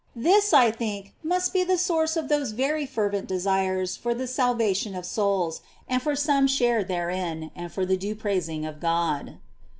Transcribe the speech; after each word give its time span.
This, 0.15 0.51
I 0.51 0.71
think, 0.71 1.13
must 1.21 1.53
be 1.53 1.63
the 1.63 1.77
source 1.77 2.17
of 2.17 2.27
those 2.27 2.53
very 2.53 2.87
fervent 2.87 3.27
desires 3.27 3.95
for 3.95 4.15
the 4.15 4.25
salvation 4.25 4.95
of 4.95 5.05
souls, 5.05 5.61
and 5.87 6.01
for 6.01 6.15
some 6.15 6.47
share 6.47 6.83
therein, 6.83 7.51
and 7.55 7.71
for 7.71 7.85
the 7.85 7.97
due 7.97 8.15
praising 8.15 8.65
of 8.65 8.79
God. 8.79 9.37